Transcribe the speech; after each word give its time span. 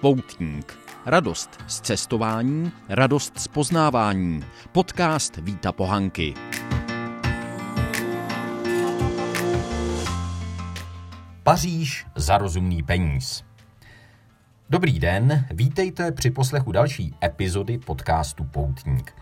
Poutník. 0.00 0.78
Radost 1.06 1.50
z 1.66 1.80
cestování, 1.80 2.72
radost 2.88 3.38
z 3.38 3.48
poznávání. 3.48 4.44
Podcast 4.72 5.36
Víta 5.36 5.72
Pohanky. 5.72 6.34
Paříž 11.42 12.06
za 12.16 12.38
rozumný 12.38 12.82
peníz. 12.82 13.44
Dobrý 14.70 14.98
den, 14.98 15.46
vítejte 15.50 16.12
při 16.12 16.30
poslechu 16.30 16.72
další 16.72 17.14
epizody 17.24 17.78
podcastu 17.78 18.44
Poutník. 18.44 19.14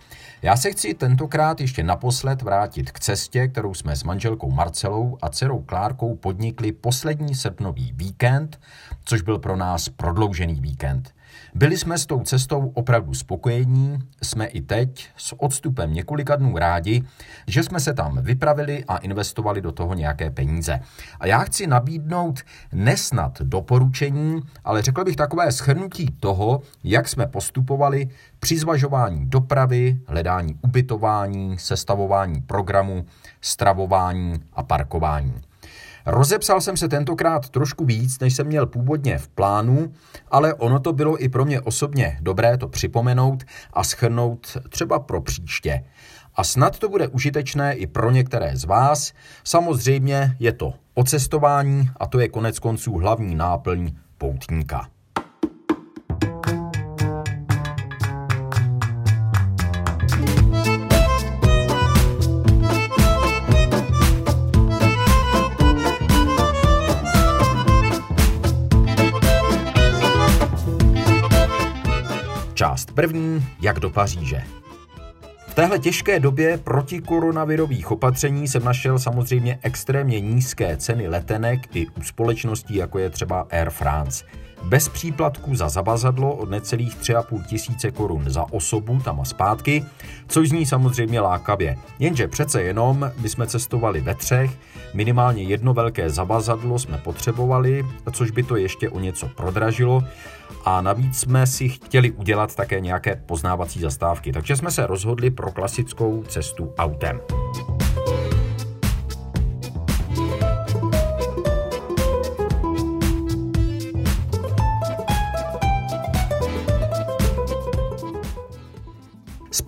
Já 0.43 0.57
se 0.57 0.71
chci 0.71 0.95
tentokrát 0.95 1.61
ještě 1.61 1.83
naposled 1.83 2.43
vrátit 2.43 2.91
k 2.91 3.01
cestě, 3.01 3.49
kterou 3.49 3.75
jsme 3.75 3.97
s 3.97 4.05
manželkou 4.05 4.51
Marcelou 4.51 5.19
a 5.23 5.29
dcerou 5.29 5.63
Klárkou 5.63 6.17
podnikli 6.17 6.73
poslední 6.73 7.35
srpnový 7.35 7.93
víkend, 7.93 8.61
což 9.05 9.23
byl 9.23 9.39
pro 9.39 9.57
nás 9.57 9.89
prodloužený 9.89 10.61
víkend. 10.61 11.15
Byli 11.59 11.77
jsme 11.77 11.99
s 11.99 12.07
tou 12.07 12.21
cestou 12.21 12.73
opravdu 12.75 13.15
spokojení, 13.15 13.99
jsme 14.23 14.47
i 14.47 14.61
teď 14.61 15.09
s 15.17 15.43
odstupem 15.43 15.95
několika 15.95 16.37
dnů 16.37 16.59
rádi, 16.59 17.03
že 17.47 17.63
jsme 17.63 17.81
se 17.81 17.95
tam 17.95 18.19
vypravili 18.23 18.85
a 18.89 18.97
investovali 18.97 19.61
do 19.61 19.73
toho 19.73 19.95
nějaké 19.95 20.31
peníze. 20.31 20.81
A 21.21 21.27
já 21.27 21.39
chci 21.39 21.67
nabídnout 21.67 22.41
nesnad 22.73 23.43
doporučení, 23.43 24.43
ale 24.65 24.83
řekl 24.83 25.05
bych 25.05 25.17
takové 25.17 25.53
schrnutí 25.53 26.07
toho, 26.21 26.63
jak 26.85 27.09
jsme 27.09 27.27
postupovali 27.27 28.09
při 28.41 28.59
zvažování 28.59 29.27
dopravy, 29.27 30.01
hledání 30.07 30.55
ubytování, 30.63 31.59
sestavování 31.59 32.41
programu, 32.41 33.07
stravování 33.41 34.43
a 34.53 34.63
parkování. 34.63 35.48
Rozepsal 36.11 36.61
jsem 36.61 36.77
se 36.77 36.89
tentokrát 36.89 37.49
trošku 37.49 37.85
víc, 37.85 38.19
než 38.19 38.35
jsem 38.35 38.47
měl 38.47 38.67
původně 38.67 39.19
v 39.19 39.29
plánu, 39.29 39.93
ale 40.31 40.55
ono 40.55 40.81
to 40.81 40.93
bylo 40.93 41.23
i 41.23 41.29
pro 41.29 41.45
mě 41.45 41.61
osobně 41.61 42.19
dobré 42.21 42.59
to 42.59 42.69
připomenout 42.69 43.45
a 43.73 43.85
schrnout 43.85 44.57
třeba 44.69 44.99
pro 44.99 45.21
příště. 45.21 45.85
A 46.35 46.45
snad 46.45 46.79
to 46.79 46.89
bude 46.89 47.09
užitečné 47.09 47.75
i 47.75 47.87
pro 47.87 48.11
některé 48.11 48.57
z 48.57 48.65
vás. 48.65 49.13
Samozřejmě 49.45 50.37
je 50.39 50.53
to 50.53 50.75
o 50.95 51.05
cestování 51.05 51.91
a 51.97 52.07
to 52.07 52.21
je 52.21 52.29
konec 52.29 52.59
konců 52.59 52.93
hlavní 52.95 53.35
náplň 53.35 53.93
poutníka. 54.19 54.89
Část 72.59 72.93
první, 72.93 73.47
jak 73.61 73.81
do 73.81 73.91
Paříže. 73.91 74.43
V 75.49 75.55
téhle 75.55 75.79
těžké 75.79 76.21
době 76.21 76.59
protikoronavirových 76.59 77.91
opatření 77.91 78.49
jsem 78.49 78.65
našel 78.65 78.99
samozřejmě 78.99 79.59
extrémně 79.63 80.21
nízké 80.21 80.77
ceny 80.77 81.09
letenek 81.09 81.77
i 81.77 81.87
u 81.87 82.03
společností, 82.03 82.75
jako 82.75 82.99
je 82.99 83.11
třeba 83.11 83.47
Air 83.51 83.71
France. 83.71 84.25
Bez 84.63 84.89
příplatku 84.89 85.55
za 85.55 85.69
zabazadlo 85.69 86.35
od 86.35 86.51
necelých 86.51 86.97
3,5 86.97 87.47
tisíce 87.47 87.91
korun 87.91 88.25
za 88.27 88.53
osobu 88.53 89.01
tam 89.05 89.21
a 89.21 89.25
zpátky, 89.25 89.85
což 90.29 90.49
zní 90.49 90.67
samozřejmě 90.67 91.21
lákavě. 91.21 91.79
Jenže 91.99 92.29
přece 92.29 92.63
jenom 92.63 93.11
my 93.21 93.29
jsme 93.29 93.47
cestovali 93.47 94.01
ve 94.01 94.15
třech, 94.15 94.51
minimálně 94.95 95.43
jedno 95.43 95.75
velké 95.75 96.11
zabazadlo 96.11 96.79
jsme 96.79 96.99
potřebovali, 96.99 97.87
což 98.13 98.31
by 98.31 98.43
to 98.43 98.57
ještě 98.57 98.91
o 98.91 99.01
něco 99.01 99.29
prodražilo 99.29 100.03
a 100.65 100.81
navíc 100.81 101.19
jsme 101.19 101.47
si 101.47 101.69
chtěli 101.69 102.11
udělat 102.11 102.55
také 102.55 102.81
nějaké 102.81 103.17
poznávací 103.27 103.81
zastávky, 103.81 104.33
takže 104.33 104.57
jsme 104.57 104.71
se 104.71 104.87
rozhodli 104.87 105.31
pro 105.31 105.53
klasickou 105.53 106.23
cestu 106.29 106.75
autem. 106.79 107.21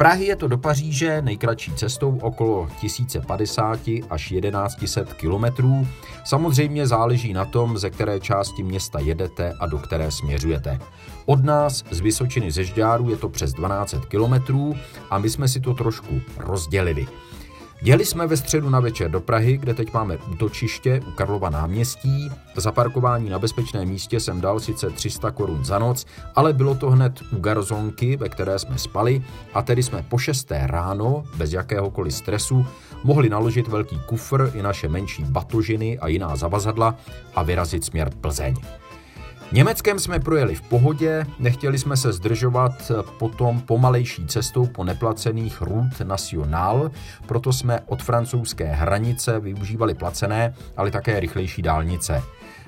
Prahy 0.01 0.27
je 0.27 0.37
to 0.37 0.49
do 0.49 0.59
Paříže 0.59 1.23
nejkratší 1.23 1.73
cestou 1.73 2.19
okolo 2.23 2.69
1050 2.81 3.81
až 4.11 4.33
1100 4.79 5.15
kilometrů. 5.15 5.87
Samozřejmě 6.25 6.87
záleží 6.87 7.33
na 7.33 7.45
tom, 7.45 7.79
ze 7.79 7.91
které 7.91 8.21
části 8.21 8.63
města 8.63 8.99
jedete 9.01 9.55
a 9.61 9.67
do 9.67 9.79
které 9.79 10.11
směřujete. 10.11 10.79
Od 11.27 11.45
nás 11.45 11.85
z 11.91 12.01
Vysočiny 12.01 12.51
ze 12.51 12.65
Žďáru 12.65 13.11
je 13.11 13.17
to 13.17 13.29
přes 13.29 13.53
12 13.53 13.95
kilometrů 14.09 14.75
a 15.11 15.19
my 15.19 15.31
jsme 15.31 15.49
si 15.49 15.61
to 15.61 15.75
trošku 15.75 16.21
rozdělili. 16.37 17.07
Jeli 17.83 18.07
jsme 18.07 18.27
ve 18.27 18.37
středu 18.37 18.71
na 18.71 18.81
večer 18.81 19.11
do 19.11 19.21
Prahy, 19.21 19.57
kde 19.57 19.75
teď 19.75 19.93
máme 19.93 20.17
útočiště 20.17 21.01
u 21.09 21.11
Karlova 21.11 21.51
náměstí. 21.51 22.31
Za 22.57 22.73
parkování 22.73 23.31
na 23.31 23.39
bezpečném 23.39 23.89
místě 23.89 24.21
jsem 24.21 24.41
dal 24.41 24.61
sice 24.61 24.91
300 24.91 25.31
korun 25.31 25.65
za 25.65 25.79
noc, 25.79 26.07
ale 26.37 26.53
bylo 26.53 26.75
to 26.75 26.91
hned 26.91 27.23
u 27.33 27.41
garzonky, 27.41 28.17
ve 28.17 28.29
které 28.29 28.59
jsme 28.59 28.79
spali 28.79 29.23
a 29.55 29.63
tedy 29.63 29.83
jsme 29.83 30.05
po 30.09 30.19
6. 30.19 30.51
ráno, 30.51 31.25
bez 31.37 31.53
jakéhokoliv 31.53 32.15
stresu, 32.15 32.67
mohli 33.05 33.29
naložit 33.29 33.69
velký 33.69 34.01
kufr 34.07 34.51
i 34.55 34.63
naše 34.63 34.89
menší 34.89 35.25
batožiny 35.25 35.99
a 35.99 36.09
jiná 36.09 36.37
zavazadla 36.37 36.95
a 37.35 37.43
vyrazit 37.43 37.85
směr 37.85 38.11
Plzeň. 38.21 38.55
Německem 39.53 39.99
jsme 39.99 40.21
projeli 40.21 40.55
v 40.55 40.61
pohodě, 40.63 41.27
nechtěli 41.39 41.79
jsme 41.79 41.97
se 41.97 42.13
zdržovat 42.13 42.93
potom 43.19 43.61
pomalejší 43.61 44.27
cestou 44.27 44.67
po 44.67 44.85
neplacených 44.85 45.61
route 45.61 46.05
national, 46.05 46.91
proto 47.27 47.53
jsme 47.53 47.81
od 47.87 48.03
francouzské 48.03 48.65
hranice 48.65 49.41
využívali 49.41 49.95
placené, 49.95 50.55
ale 50.77 50.91
také 50.91 51.21
rychlejší 51.21 51.63
dálnice. 51.63 52.23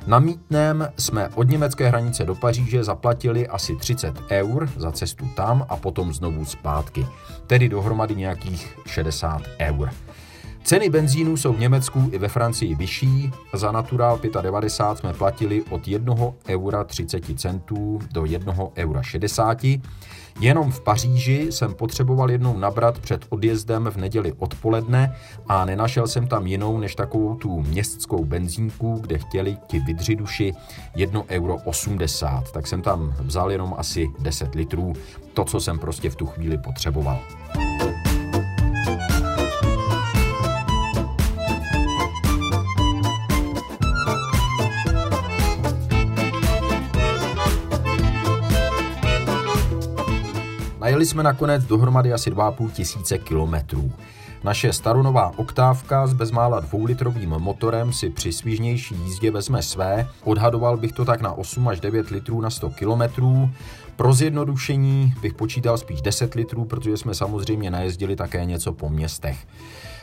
Na 0.06 0.18
mítném 0.18 0.88
jsme 0.98 1.28
od 1.34 1.48
německé 1.48 1.88
hranice 1.88 2.24
do 2.24 2.34
Paříže 2.34 2.84
zaplatili 2.84 3.48
asi 3.48 3.76
30 3.76 4.14
eur 4.30 4.68
za 4.76 4.92
cestu 4.92 5.28
tam 5.36 5.66
a 5.68 5.76
potom 5.76 6.12
znovu 6.12 6.44
zpátky, 6.44 7.06
tedy 7.46 7.68
dohromady 7.68 8.16
nějakých 8.16 8.78
60 8.86 9.42
eur. 9.60 9.90
Ceny 10.64 10.90
benzínu 10.90 11.36
jsou 11.36 11.52
v 11.52 11.60
Německu 11.60 12.08
i 12.12 12.18
ve 12.18 12.28
Francii 12.28 12.74
vyšší. 12.74 13.30
Za 13.52 13.72
Natural 13.72 14.20
95 14.42 14.98
jsme 14.98 15.14
platili 15.14 15.62
od 15.70 15.88
1 15.88 16.14
eura 16.48 16.84
30 16.84 17.40
centů 17.40 17.98
do 18.12 18.24
1 18.24 18.54
eura 18.76 19.02
60. 19.02 19.58
Jenom 20.40 20.70
v 20.70 20.80
Paříži 20.80 21.46
jsem 21.50 21.74
potřeboval 21.74 22.30
jednou 22.30 22.58
nabrat 22.58 22.98
před 22.98 23.26
odjezdem 23.28 23.88
v 23.90 23.96
neděli 23.96 24.32
odpoledne 24.32 25.16
a 25.48 25.64
nenašel 25.64 26.06
jsem 26.06 26.26
tam 26.26 26.46
jinou 26.46 26.78
než 26.78 26.94
takovou 26.94 27.34
tu 27.34 27.60
městskou 27.60 28.24
benzínku, 28.24 28.98
kde 29.00 29.18
chtěli 29.18 29.56
ti 29.66 29.80
vydři 29.80 30.16
duši 30.16 30.54
1 30.96 31.22
euro 31.28 31.56
80. 31.64 32.52
Tak 32.52 32.66
jsem 32.66 32.82
tam 32.82 33.14
vzal 33.20 33.50
jenom 33.50 33.74
asi 33.78 34.10
10 34.18 34.54
litrů, 34.54 34.92
to, 35.34 35.44
co 35.44 35.60
jsem 35.60 35.78
prostě 35.78 36.10
v 36.10 36.16
tu 36.16 36.26
chvíli 36.26 36.58
potřeboval. 36.58 37.18
Najeli 51.02 51.10
jsme 51.10 51.22
nakonec 51.22 51.64
dohromady 51.64 52.12
asi 52.12 52.30
2,5 52.30 52.70
tisíce 52.70 53.18
kilometrů. 53.18 53.92
Naše 54.44 54.72
staronová 54.72 55.32
oktávka 55.36 56.06
s 56.06 56.12
bezmála 56.12 56.60
dvoulitrovým 56.60 57.30
motorem 57.30 57.92
si 57.92 58.10
při 58.10 58.32
svížnější 58.32 58.94
jízdě 58.94 59.30
vezme 59.30 59.62
své. 59.62 60.08
Odhadoval 60.24 60.76
bych 60.76 60.92
to 60.92 61.04
tak 61.04 61.20
na 61.20 61.32
8 61.32 61.68
až 61.68 61.80
9 61.80 62.08
litrů 62.08 62.40
na 62.40 62.50
100 62.50 62.70
kilometrů. 62.70 63.50
Pro 63.96 64.12
zjednodušení 64.12 65.14
bych 65.22 65.34
počítal 65.34 65.78
spíš 65.78 66.02
10 66.02 66.34
litrů, 66.34 66.64
protože 66.64 66.96
jsme 66.96 67.14
samozřejmě 67.14 67.70
najezdili 67.70 68.16
také 68.16 68.44
něco 68.44 68.72
po 68.72 68.88
městech. 68.88 69.46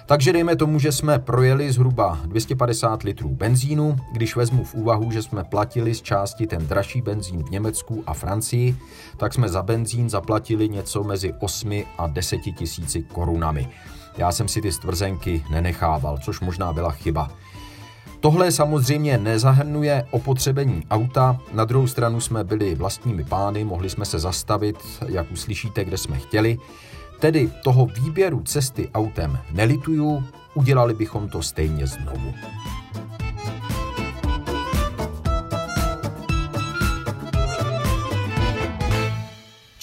Takže 0.09 0.33
dejme 0.33 0.55
tomu, 0.55 0.79
že 0.79 0.91
jsme 0.91 1.19
projeli 1.19 1.71
zhruba 1.71 2.19
250 2.25 3.03
litrů 3.03 3.29
benzínu, 3.29 3.95
když 4.11 4.35
vezmu 4.35 4.63
v 4.63 4.73
úvahu, 4.73 5.11
že 5.11 5.21
jsme 5.21 5.43
platili 5.43 5.95
z 5.95 6.01
části 6.01 6.47
ten 6.47 6.67
dražší 6.67 7.01
benzín 7.01 7.43
v 7.43 7.49
Německu 7.49 8.03
a 8.07 8.13
Francii, 8.13 8.77
tak 9.17 9.33
jsme 9.33 9.49
za 9.49 9.63
benzín 9.63 10.09
zaplatili 10.09 10.69
něco 10.69 11.03
mezi 11.03 11.33
8 11.39 11.83
a 11.97 12.07
10 12.07 12.37
tisíci 12.37 13.03
korunami. 13.03 13.69
Já 14.17 14.31
jsem 14.31 14.47
si 14.47 14.61
ty 14.61 14.71
stvrzenky 14.71 15.43
nenechával, 15.51 16.17
což 16.17 16.39
možná 16.39 16.73
byla 16.73 16.91
chyba. 16.91 17.31
Tohle 18.19 18.51
samozřejmě 18.51 19.17
nezahrnuje 19.17 20.07
opotřebení 20.11 20.83
auta, 20.91 21.39
na 21.53 21.65
druhou 21.65 21.87
stranu 21.87 22.21
jsme 22.21 22.43
byli 22.43 22.75
vlastními 22.75 23.23
pány, 23.23 23.63
mohli 23.63 23.89
jsme 23.89 24.05
se 24.05 24.19
zastavit, 24.19 24.77
jak 25.07 25.31
uslyšíte, 25.31 25.85
kde 25.85 25.97
jsme 25.97 26.17
chtěli. 26.17 26.57
Tedy 27.19 27.51
toho 27.63 27.85
výběru 27.85 28.43
cesty 28.43 28.89
autem 28.93 29.39
nelituju, 29.51 30.23
udělali 30.53 30.93
bychom 30.93 31.29
to 31.29 31.41
stejně 31.41 31.87
znovu. 31.87 32.33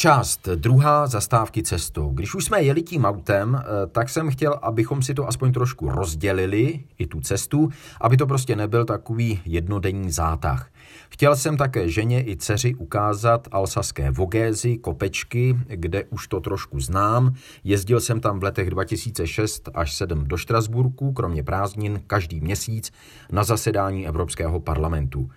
Část 0.07 0.49
druhá 0.49 1.07
zastávky 1.07 1.63
cestou. 1.63 2.11
Když 2.11 2.35
už 2.35 2.45
jsme 2.45 2.63
jeli 2.63 2.83
tím 2.83 3.05
autem, 3.05 3.61
eh, 3.61 3.87
tak 3.87 4.09
jsem 4.09 4.31
chtěl, 4.31 4.59
abychom 4.63 5.03
si 5.03 5.15
to 5.15 5.29
aspoň 5.29 5.53
trošku 5.53 5.89
rozdělili, 5.89 6.81
i 6.99 7.07
tu 7.07 7.21
cestu, 7.21 7.69
aby 8.01 8.17
to 8.17 8.27
prostě 8.27 8.57
nebyl 8.57 8.85
takový 8.85 9.41
jednodenní 9.45 10.11
zátah. 10.11 10.71
Chtěl 11.09 11.37
jsem 11.37 11.57
také 11.57 11.91
ženě 11.91 12.25
i 12.29 12.37
dceři 12.37 12.75
ukázat 12.75 13.49
alsaské 13.53 14.11
vogézy, 14.11 14.79
kopečky, 14.79 15.57
kde 15.67 16.05
už 16.05 16.29
to 16.29 16.41
trošku 16.41 16.81
znám. 16.81 17.35
Jezdil 17.65 18.01
jsem 18.01 18.21
tam 18.21 18.41
v 18.41 18.43
letech 18.43 18.71
2006 18.71 19.69
až 19.75 19.95
7 19.95 20.25
do 20.25 20.37
Štrasburku, 20.37 21.13
kromě 21.13 21.43
prázdnin, 21.43 22.01
každý 22.07 22.41
měsíc 22.41 22.93
na 23.33 23.45
zasedání 23.45 24.07
Evropského 24.07 24.61
parlamentu. 24.61 25.31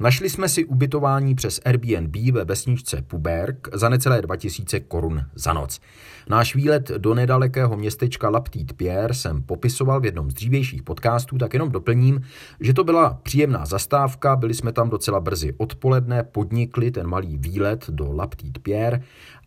Našli 0.00 0.30
jsme 0.30 0.48
si 0.48 0.64
ubytování 0.64 1.34
přes 1.34 1.60
Airbnb 1.64 2.16
ve 2.32 2.44
vesničce 2.44 3.02
Puberk 3.02 3.68
za 3.72 3.88
necelé 3.88 4.22
2000 4.22 4.80
korun 4.80 5.24
za 5.34 5.52
noc. 5.52 5.80
Náš 6.28 6.54
výlet 6.54 6.88
do 6.88 7.14
nedalekého 7.14 7.76
městečka 7.76 8.30
Laptít 8.30 8.72
Pierre 8.72 9.14
jsem 9.14 9.42
popisoval 9.42 10.00
v 10.00 10.04
jednom 10.04 10.30
z 10.30 10.34
dřívějších 10.34 10.82
podcastů, 10.82 11.38
tak 11.38 11.52
jenom 11.52 11.70
doplním, 11.70 12.20
že 12.60 12.74
to 12.74 12.84
byla 12.84 13.20
příjemná 13.22 13.66
zastávka, 13.66 14.36
byli 14.36 14.54
jsme 14.54 14.72
tam 14.72 14.90
docela 14.90 15.20
brzy 15.20 15.54
odpoledne, 15.56 16.22
podnikli 16.22 16.90
ten 16.90 17.06
malý 17.06 17.36
výlet 17.36 17.90
do 17.90 18.12
Laptít 18.12 18.58
Pierre 18.58 19.00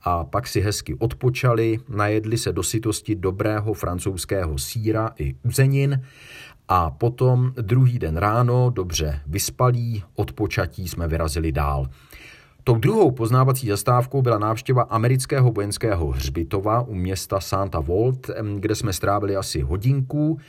a 0.03 0.23
pak 0.23 0.47
si 0.47 0.61
hezky 0.61 0.95
odpočali, 0.95 1.79
najedli 1.89 2.37
se 2.37 2.53
do 2.53 2.63
sytosti 2.63 3.15
dobrého 3.15 3.73
francouzského 3.73 4.57
síra 4.57 5.11
i 5.19 5.35
uzenin 5.43 6.01
a 6.75 6.89
potom 6.89 7.53
druhý 7.61 7.99
den 7.99 8.17
ráno, 8.17 8.69
dobře 8.69 9.21
vyspalí, 9.27 10.03
odpočatí 10.15 10.87
jsme 10.87 11.07
vyrazili 11.07 11.51
dál. 11.51 11.87
Tou 12.63 12.75
druhou 12.75 13.11
poznávací 13.11 13.67
zastávkou 13.67 14.21
byla 14.21 14.37
návštěva 14.37 14.83
amerického 14.83 15.51
vojenského 15.51 16.07
hřbitova 16.07 16.81
u 16.81 16.93
města 16.93 17.39
Santa 17.39 17.79
Volt, 17.79 18.29
kde 18.59 18.75
jsme 18.75 18.93
strávili 18.93 19.35
asi 19.35 19.61
hodinku. 19.61 20.39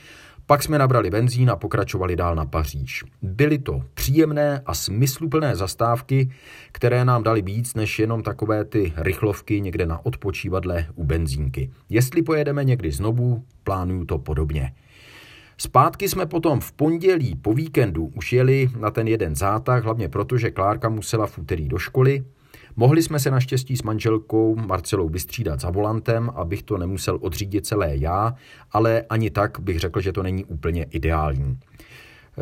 Pak 0.45 0.63
jsme 0.63 0.79
nabrali 0.79 1.09
benzín 1.09 1.49
a 1.49 1.55
pokračovali 1.55 2.15
dál 2.15 2.35
na 2.35 2.45
Paříž. 2.45 3.03
Byly 3.21 3.59
to 3.59 3.81
příjemné 3.93 4.61
a 4.65 4.73
smysluplné 4.73 5.55
zastávky, 5.55 6.29
které 6.71 7.05
nám 7.05 7.23
dali 7.23 7.41
víc 7.41 7.73
než 7.73 7.99
jenom 7.99 8.23
takové 8.23 8.65
ty 8.65 8.93
rychlovky 8.95 9.61
někde 9.61 9.85
na 9.85 10.05
odpočívadle 10.05 10.87
u 10.95 11.03
benzínky. 11.03 11.71
Jestli 11.89 12.21
pojedeme 12.21 12.63
někdy 12.63 12.91
znovu, 12.91 13.43
plánuju 13.63 14.05
to 14.05 14.17
podobně. 14.17 14.73
Zpátky 15.57 16.09
jsme 16.09 16.25
potom 16.25 16.59
v 16.59 16.71
pondělí 16.71 17.35
po 17.35 17.53
víkendu 17.53 18.11
už 18.15 18.33
jeli 18.33 18.69
na 18.79 18.91
ten 18.91 19.07
jeden 19.07 19.35
zátah, 19.35 19.83
hlavně 19.83 20.09
proto, 20.09 20.37
že 20.37 20.51
Klárka 20.51 20.89
musela 20.89 21.27
v 21.27 21.37
úterý 21.37 21.67
do 21.67 21.77
školy. 21.77 22.23
Mohli 22.75 23.03
jsme 23.03 23.19
se 23.19 23.31
naštěstí 23.31 23.77
s 23.77 23.83
manželkou 23.83 24.55
Marcelou 24.55 25.09
vystřídat 25.09 25.59
za 25.59 25.69
volantem, 25.69 26.31
abych 26.35 26.63
to 26.63 26.77
nemusel 26.77 27.19
odřídit 27.21 27.65
celé 27.65 27.97
já, 27.97 28.35
ale 28.71 29.03
ani 29.09 29.29
tak 29.29 29.59
bych 29.59 29.79
řekl, 29.79 30.01
že 30.01 30.11
to 30.11 30.23
není 30.23 30.45
úplně 30.45 30.83
ideální. 30.83 31.57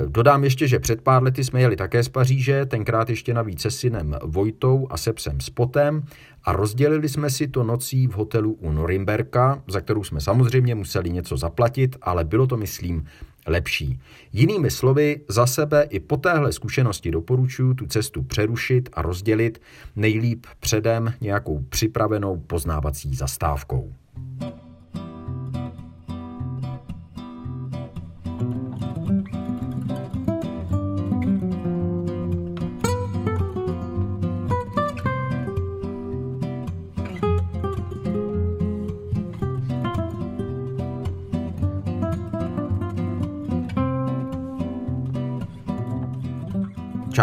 Dodám 0.08 0.44
ještě, 0.44 0.68
že 0.68 0.80
před 0.80 1.02
pár 1.02 1.24
lety 1.24 1.44
jsme 1.44 1.62
jeli 1.62 1.76
také 1.76 2.04
z 2.04 2.10
Paříže, 2.10 2.66
tenkrát 2.66 3.10
ještě 3.10 3.34
navíc 3.34 3.62
se 3.62 3.72
synem 3.72 4.18
Vojtou 4.24 4.88
a 4.90 4.98
se 4.98 5.14
psem 5.14 5.42
Spotem 5.42 6.04
a 6.44 6.54
rozdělili 6.54 7.10
jsme 7.10 7.30
si 7.30 7.48
to 7.48 7.64
nocí 7.64 8.08
v 8.08 8.12
hotelu 8.12 8.54
u 8.54 8.72
Norimberka, 8.72 9.64
za 9.68 9.82
kterou 9.82 10.04
jsme 10.04 10.22
samozřejmě 10.22 10.76
museli 10.76 11.10
něco 11.10 11.38
zaplatit, 11.38 11.96
ale 12.02 12.24
bylo 12.24 12.48
to, 12.48 12.58
myslím, 12.58 13.06
lepší. 13.48 14.00
Jinými 14.34 14.72
slovy, 14.72 15.22
za 15.28 15.46
sebe 15.46 15.88
i 15.90 16.00
po 16.00 16.18
téhle 16.18 16.52
zkušenosti 16.52 17.12
doporučuji 17.12 17.74
tu 17.74 17.86
cestu 17.86 18.24
přerušit 18.24 18.90
a 18.94 19.02
rozdělit 19.02 19.62
nejlíp 19.96 20.46
předem 20.60 21.14
nějakou 21.22 21.60
připravenou 21.70 22.38
poznávací 22.38 23.16
zastávkou. 23.16 23.94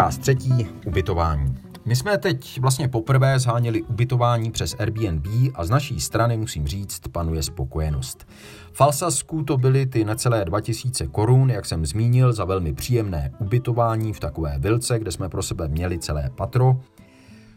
Část 0.01 0.17
třetí, 0.17 0.67
ubytování. 0.85 1.57
My 1.85 1.95
jsme 1.95 2.17
teď 2.17 2.59
vlastně 2.61 2.87
poprvé 2.87 3.39
zháněli 3.39 3.83
ubytování 3.83 4.51
přes 4.51 4.75
Airbnb 4.79 5.27
a 5.55 5.65
z 5.65 5.69
naší 5.69 5.99
strany, 5.99 6.37
musím 6.37 6.67
říct, 6.67 7.01
panuje 7.11 7.43
spokojenost. 7.43 8.27
V 8.73 8.81
Alsasku 8.81 9.43
to 9.43 9.57
byly 9.57 9.85
ty 9.85 10.05
necelé 10.05 10.45
2000 10.45 11.07
korun, 11.07 11.49
jak 11.49 11.65
jsem 11.65 11.85
zmínil, 11.85 12.33
za 12.33 12.45
velmi 12.45 12.73
příjemné 12.73 13.31
ubytování 13.39 14.13
v 14.13 14.19
takové 14.19 14.55
vilce, 14.59 14.99
kde 14.99 15.11
jsme 15.11 15.29
pro 15.29 15.43
sebe 15.43 15.67
měli 15.67 15.99
celé 15.99 16.29
patro. 16.35 16.79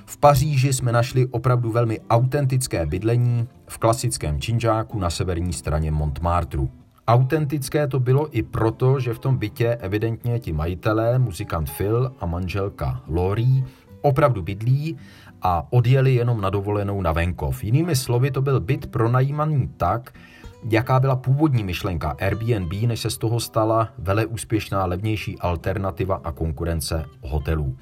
V 0.07 0.17
Paříži 0.17 0.73
jsme 0.73 0.93
našli 0.93 1.27
opravdu 1.27 1.73
velmi 1.73 2.01
autentické 2.11 2.87
bydlení 2.87 3.49
v 3.69 3.79
klasickém 3.79 4.41
činžáku 4.41 4.99
na 4.99 5.11
severní 5.11 5.53
straně 5.53 5.91
Montmartru. 5.91 6.71
Autentické 7.07 7.87
to 7.87 8.01
bylo 8.01 8.37
i 8.37 8.43
proto, 8.43 9.01
že 9.01 9.15
v 9.15 9.19
tom 9.19 9.37
bytě 9.37 9.77
evidentně 9.81 10.41
ti 10.41 10.53
majitelé, 10.53 11.19
muzikant 11.19 11.71
Phil 11.71 12.13
a 12.21 12.27
manželka 12.27 13.03
Lori, 13.07 13.65
opravdu 14.01 14.43
bydlí 14.43 14.97
a 15.43 15.67
odjeli 15.71 16.15
jenom 16.15 16.41
na 16.41 16.51
dovolenou 16.51 17.03
na 17.03 17.13
venkov. 17.13 17.65
Jinými 17.65 17.97
slovy, 17.97 18.31
to 18.31 18.43
byl 18.43 18.61
byt 18.61 18.87
pronajímaný 18.87 19.71
tak, 19.77 20.15
jaká 20.71 21.01
byla 21.01 21.17
původní 21.17 21.65
myšlenka 21.65 22.17
Airbnb, 22.21 22.73
než 22.73 23.01
se 23.01 23.11
z 23.11 23.19
toho 23.19 23.41
stala 23.41 23.89
vele 23.99 24.27
úspěšná 24.27 24.87
levnější 24.87 25.39
alternativa 25.39 26.21
a 26.25 26.33
konkurence 26.33 27.05
hotelů. 27.21 27.77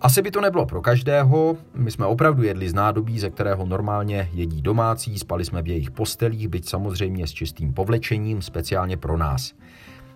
Asi 0.00 0.22
by 0.22 0.30
to 0.30 0.40
nebylo 0.40 0.66
pro 0.66 0.80
každého, 0.82 1.56
my 1.74 1.90
jsme 1.90 2.06
opravdu 2.06 2.42
jedli 2.42 2.68
z 2.68 2.74
nádobí, 2.74 3.18
ze 3.18 3.30
kterého 3.30 3.66
normálně 3.66 4.28
jedí 4.32 4.62
domácí, 4.62 5.18
spali 5.18 5.44
jsme 5.44 5.62
v 5.62 5.68
jejich 5.68 5.90
postelích, 5.90 6.48
byť 6.48 6.68
samozřejmě 6.68 7.26
s 7.26 7.32
čistým 7.32 7.72
povlečením, 7.72 8.42
speciálně 8.42 8.96
pro 8.96 9.16
nás. 9.16 9.52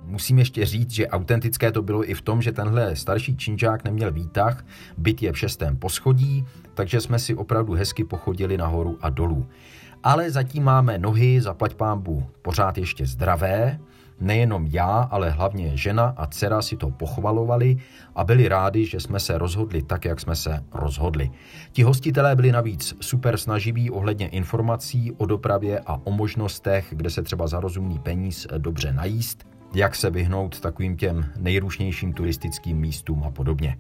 Musím 0.05 0.39
ještě 0.39 0.67
říct, 0.67 0.91
že 0.91 1.09
autentické 1.09 1.73
to 1.73 1.83
bylo 1.83 2.11
i 2.11 2.15
v 2.15 2.23
tom, 2.23 2.43
že 2.43 2.53
tenhle 2.53 2.97
starší 2.97 3.37
činžák 3.37 3.85
neměl 3.85 4.13
výtah, 4.13 4.65
byt 4.97 5.23
je 5.23 5.33
v 5.33 5.39
šestém 5.39 5.77
poschodí, 5.77 6.45
takže 6.75 7.01
jsme 7.01 7.19
si 7.19 7.35
opravdu 7.35 7.73
hezky 7.73 8.05
pochodili 8.05 8.57
nahoru 8.59 8.99
a 9.01 9.11
dolů. 9.11 9.47
Ale 10.03 10.31
zatím 10.31 10.65
máme 10.65 10.99
nohy, 10.99 11.41
zaplať 11.41 11.75
pámbu, 11.75 12.27
pořád 12.43 12.79
ještě 12.79 13.07
zdravé, 13.07 13.81
Nejenom 14.21 14.67
já, 14.67 15.09
ale 15.11 15.31
hlavně 15.31 15.77
žena 15.77 16.15
a 16.17 16.27
dcera 16.27 16.63
si 16.63 16.77
to 16.77 16.91
pochvalovali 16.91 17.77
a 18.15 18.25
byli 18.25 18.49
rádi, 18.49 18.87
že 18.87 19.01
jsme 19.01 19.21
se 19.21 19.39
rozhodli 19.39 19.83
tak, 19.83 20.05
jak 20.05 20.21
jsme 20.21 20.37
se 20.37 20.65
rozhodli. 20.75 21.31
Ti 21.73 21.83
hostitelé 21.83 22.37
byli 22.37 22.53
navíc 22.53 22.97
super 23.01 23.37
snaživí 23.37 23.91
ohledně 23.91 24.29
informací 24.29 25.13
o 25.13 25.27
dopravě 25.27 25.81
a 25.87 26.01
o 26.05 26.11
možnostech, 26.11 26.87
kde 26.91 27.11
se 27.11 27.23
třeba 27.23 27.47
za 27.47 27.61
rozumný 27.61 27.99
peníz 27.99 28.47
dobře 28.59 28.93
najíst, 28.93 29.47
jak 29.75 29.95
se 29.95 30.11
vyhnout 30.11 30.61
takovým 30.61 30.97
těm 30.97 31.25
nejrušnějším 31.39 32.13
turistickým 32.13 32.77
místům 32.77 33.25
a 33.25 33.31
podobně. 33.31 33.77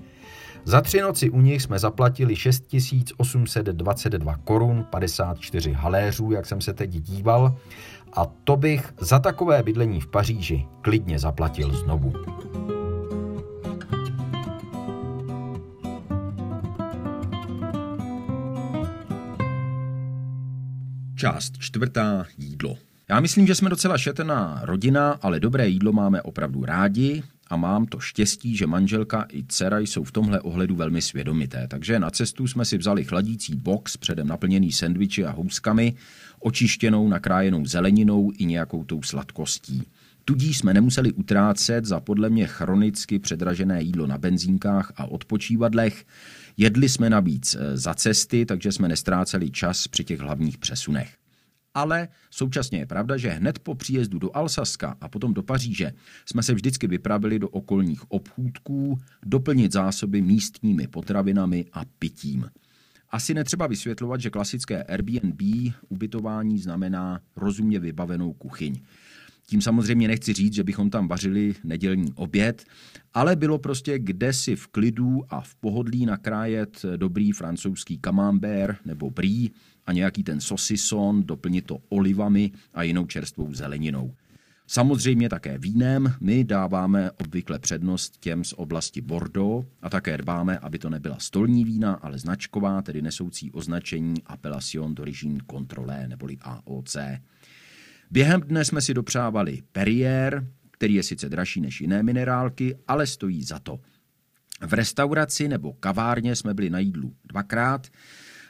Za 0.64 0.80
tři 0.80 1.00
noci 1.00 1.30
u 1.30 1.40
nich 1.40 1.62
jsme 1.62 1.78
zaplatili 1.78 2.37
6822 2.37 4.37
korun 4.37 4.87
54 4.90 5.73
haléřů, 5.73 6.32
jak 6.32 6.47
jsem 6.47 6.61
se 6.61 6.73
teď 6.73 6.90
díval, 6.90 7.56
a 8.12 8.26
to 8.45 8.57
bych 8.57 8.95
za 9.00 9.19
takové 9.19 9.62
bydlení 9.62 10.00
v 10.00 10.07
Paříži 10.07 10.67
klidně 10.83 11.19
zaplatil 11.19 11.73
znovu. 11.76 12.12
Část 21.17 21.59
čtvrtá 21.59 22.25
jídlo. 22.38 22.76
Já 23.09 23.21
myslím, 23.21 23.47
že 23.47 23.55
jsme 23.55 23.71
docela 23.71 23.99
šetrná 23.99 24.61
rodina, 24.62 25.19
ale 25.23 25.40
dobré 25.40 25.69
jídlo 25.69 25.93
máme 25.93 26.23
opravdu 26.23 26.64
rádi 26.64 27.23
a 27.50 27.57
mám 27.57 27.87
to 27.87 28.00
štěstí, 28.00 28.57
že 28.57 28.66
manželka 28.66 29.26
i 29.33 29.45
dcera 29.49 29.78
jsou 29.78 30.04
v 30.04 30.12
tomhle 30.12 30.40
ohledu 30.40 30.76
velmi 30.76 31.02
svědomité. 31.02 31.69
Takže 31.69 31.99
na 31.99 32.11
cestu 32.11 32.47
jsme 32.47 32.64
si 32.64 32.78
vzali 32.78 33.04
chladící 33.04 33.57
box, 33.57 33.97
předem 33.97 34.28
naplněný 34.28 34.73
sendviči 34.73 35.25
a 35.25 35.30
houskami, 35.30 35.95
očištěnou, 36.38 37.09
nakrájenou 37.09 37.66
zeleninou 37.66 38.33
i 38.38 38.45
nějakou 38.45 38.85
tou 38.85 39.02
sladkostí. 39.02 39.83
Tudíž 40.25 40.59
jsme 40.59 40.75
nemuseli 40.75 41.12
utrácet 41.12 41.85
za 41.85 42.00
podle 42.00 42.30
mě 42.30 42.47
chronicky 42.47 43.19
předražené 43.19 43.83
jídlo 43.83 44.07
na 44.07 44.19
benzínkách 44.19 44.92
a 44.97 45.07
odpočívadlech. 45.07 46.07
Jedli 46.57 46.88
jsme 46.88 47.11
navíc 47.11 47.54
eh, 47.54 47.76
za 47.76 47.95
cesty, 47.95 48.47
takže 48.47 48.73
jsme 48.73 48.88
nestráceli 48.88 49.50
čas 49.50 49.88
při 49.88 50.04
těch 50.04 50.21
hlavních 50.21 50.59
přesunech. 50.59 51.20
Ale 51.75 52.09
současně 52.31 52.79
je 52.79 52.87
pravda, 52.87 53.17
že 53.17 53.31
hned 53.31 53.59
po 53.59 53.75
příjezdu 53.75 54.19
do 54.19 54.37
Alsaska 54.37 54.97
a 55.00 55.09
potom 55.09 55.35
do 55.35 55.43
Paříže 55.43 55.93
jsme 56.27 56.43
se 56.43 56.55
vždycky 56.55 56.87
vypravili 56.87 57.39
do 57.39 57.49
okolních 57.49 58.11
obchůdků 58.11 58.99
doplnit 59.27 59.73
zásoby 59.73 60.23
místními 60.23 60.89
potravinami 60.89 61.67
a 61.73 61.85
pitím. 61.99 62.50
Asi 63.11 63.35
netřeba 63.35 63.67
vysvětlovat, 63.67 64.21
že 64.21 64.31
klasické 64.31 64.83
Airbnb 64.83 65.41
ubytování 65.89 66.59
znamená 66.59 67.21
rozumně 67.37 67.81
vybavenou 67.81 68.33
kuchyň. 68.33 68.81
Tím 69.50 69.62
samozřejmě 69.62 70.09
nechci 70.09 70.33
říct, 70.33 70.54
že 70.54 70.64
bychom 70.64 70.90
tam 70.90 71.09
vařili 71.09 71.54
nedělní 71.64 72.12
oběd, 72.14 72.64
ale 73.14 73.37
bylo 73.37 73.59
prostě 73.59 73.99
kde 73.99 74.33
si 74.33 74.57
v 74.57 74.66
klidu 74.66 75.25
a 75.30 75.40
v 75.40 75.54
pohodlí 75.54 76.07
nakrájet 76.07 76.85
dobrý 76.97 77.33
francouzský 77.33 77.99
camembert 77.99 78.87
nebo 78.87 79.11
brie 79.11 79.49
a 79.87 79.92
nějaký 79.92 80.23
ten 80.23 80.40
sosison, 80.40 81.23
doplnit 81.23 81.66
to 81.66 81.78
olivami 81.88 82.50
a 82.75 82.83
jinou 82.83 83.07
čerstvou 83.07 83.54
zeleninou. 83.54 84.14
Samozřejmě 84.66 85.28
také 85.28 85.59
vínem 85.59 86.14
my 86.21 86.45
dáváme 86.45 87.11
obvykle 87.11 87.59
přednost 87.59 88.16
těm 88.21 88.45
z 88.45 88.52
oblasti 88.57 89.00
Bordeaux 89.00 89.66
a 89.83 89.90
také 89.90 90.19
dbáme, 90.19 90.59
aby 90.59 90.78
to 90.78 90.90
nebyla 90.90 91.19
stolní 91.19 91.64
vína, 91.64 91.95
ale 91.95 92.19
značková, 92.19 92.83
tedy 92.83 93.02
nesoucí 93.02 93.50
označení 93.50 94.14
Appellation 94.26 94.95
d'origine 94.95 95.38
contrôlée 95.50 96.09
neboli 96.09 96.38
AOC. 96.40 96.97
Během 98.11 98.40
dne 98.40 98.64
jsme 98.64 98.81
si 98.81 98.95
dopřávali 98.95 99.62
Perrier, 99.73 100.47
který 100.71 100.95
je 100.95 101.02
sice 101.02 101.29
dražší 101.29 101.61
než 101.61 101.81
jiné 101.81 102.02
minerálky, 102.02 102.76
ale 102.88 103.07
stojí 103.07 103.45
za 103.45 103.59
to. 103.59 103.81
V 104.67 104.73
restauraci 104.73 105.49
nebo 105.49 105.73
kavárně 105.73 106.37
jsme 106.37 106.55
byli 106.55 106.71
na 106.71 106.79
jídlu 106.79 107.14
dvakrát, 107.25 107.87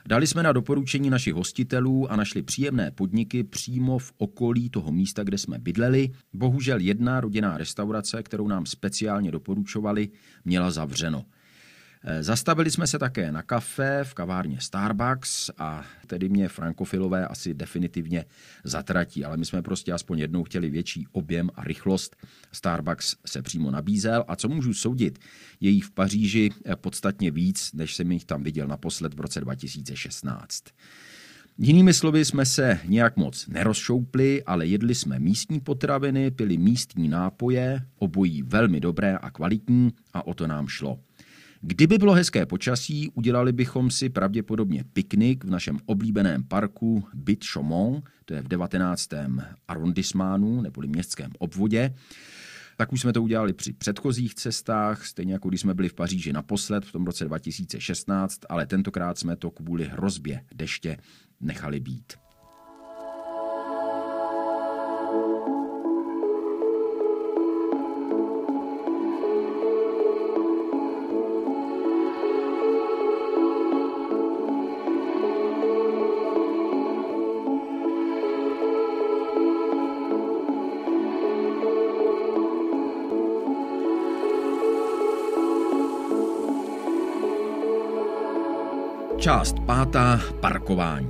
Dali 0.06 0.26
jsme 0.26 0.42
na 0.42 0.52
doporučení 0.52 1.10
našich 1.10 1.34
hostitelů 1.34 2.12
a 2.12 2.16
našli 2.16 2.42
příjemné 2.42 2.90
podniky 2.90 3.44
přímo 3.44 3.98
v 3.98 4.12
okolí 4.18 4.70
toho 4.70 4.92
místa, 4.92 5.24
kde 5.24 5.38
jsme 5.38 5.58
bydleli. 5.58 6.10
Bohužel 6.32 6.80
jedna 6.80 7.20
rodinná 7.20 7.58
restaurace, 7.58 8.22
kterou 8.22 8.48
nám 8.48 8.66
speciálně 8.66 9.30
doporučovali, 9.30 10.08
měla 10.44 10.70
zavřeno. 10.70 11.24
Eh, 12.04 12.22
zastavili 12.22 12.70
jsme 12.70 12.86
se 12.86 12.98
také 12.98 13.32
na 13.32 13.42
kafe 13.42 14.00
v 14.04 14.14
kavárně 14.14 14.60
Starbucks 14.60 15.50
a 15.58 15.84
tedy 16.06 16.28
mě 16.28 16.48
frankofilové 16.48 17.26
asi 17.26 17.54
definitivně 17.54 18.24
zatratí, 18.64 19.24
ale 19.24 19.36
my 19.36 19.44
jsme 19.44 19.62
prostě 19.62 19.92
aspoň 19.92 20.18
jednou 20.18 20.44
chtěli 20.44 20.70
větší 20.70 21.06
objem 21.12 21.50
a 21.54 21.64
rychlost. 21.64 22.16
Starbucks 22.52 23.16
se 23.26 23.42
přímo 23.42 23.70
nabízel 23.70 24.24
a 24.28 24.36
co 24.36 24.48
můžu 24.48 24.74
soudit, 24.74 25.18
je 25.60 25.70
jich 25.70 25.84
v 25.84 25.90
Paříži 25.90 26.50
eh, 26.64 26.76
podstatně 26.76 27.30
víc, 27.30 27.72
než 27.72 27.94
jsem 27.94 28.12
jich 28.12 28.24
tam 28.24 28.42
viděl 28.42 28.66
naposled 28.66 29.14
v 29.14 29.20
roce 29.20 29.40
2016. 29.40 30.64
Jinými 31.58 31.94
slovy 31.94 32.24
jsme 32.24 32.46
se 32.46 32.80
nějak 32.84 33.16
moc 33.16 33.46
nerozšoupli, 33.46 34.44
ale 34.44 34.66
jedli 34.66 34.94
jsme 34.94 35.18
místní 35.18 35.60
potraviny, 35.60 36.30
pili 36.30 36.58
místní 36.58 37.08
nápoje, 37.08 37.82
obojí 37.98 38.42
velmi 38.42 38.80
dobré 38.80 39.16
a 39.16 39.30
kvalitní 39.30 39.90
a 40.12 40.26
o 40.26 40.34
to 40.34 40.46
nám 40.46 40.68
šlo. 40.68 40.98
Kdyby 41.62 41.98
bylo 41.98 42.12
hezké 42.12 42.46
počasí, 42.46 43.08
udělali 43.14 43.52
bychom 43.52 43.90
si 43.90 44.08
pravděpodobně 44.08 44.84
piknik 44.92 45.44
v 45.44 45.50
našem 45.50 45.78
oblíbeném 45.86 46.44
parku 46.44 47.04
Bit 47.14 47.44
Chaumont, 47.44 48.04
to 48.24 48.34
je 48.34 48.42
v 48.42 48.48
19. 48.48 49.08
arrondissementu, 49.68 50.60
neboli 50.60 50.88
městském 50.88 51.30
obvodě. 51.38 51.94
Tak 52.76 52.92
už 52.92 53.00
jsme 53.00 53.12
to 53.12 53.22
udělali 53.22 53.52
při 53.52 53.72
předchozích 53.72 54.34
cestách, 54.34 55.06
stejně 55.06 55.32
jako 55.32 55.48
když 55.48 55.60
jsme 55.60 55.74
byli 55.74 55.88
v 55.88 55.94
Paříži 55.94 56.32
naposled 56.32 56.84
v 56.84 56.92
tom 56.92 57.06
roce 57.06 57.24
2016, 57.24 58.40
ale 58.48 58.66
tentokrát 58.66 59.18
jsme 59.18 59.36
to 59.36 59.50
kvůli 59.50 59.84
hrozbě 59.84 60.44
deště 60.54 60.96
nechali 61.40 61.80
být. 61.80 62.12
Část 89.20 89.58
pátá 89.60 90.20
parkování. 90.40 91.08